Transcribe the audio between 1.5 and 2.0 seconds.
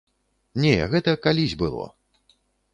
было.